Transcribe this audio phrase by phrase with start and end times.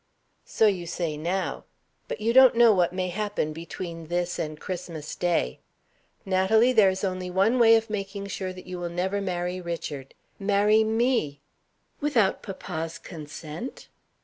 [0.45, 1.63] "So you say now;
[2.07, 5.59] but you don't know what may happen between this and Christmas day.
[6.25, 10.15] Natalie, there is only one way of making sure that you will never marry Richard.
[10.39, 11.39] Marry me."
[11.99, 13.89] "Without papa's consent?"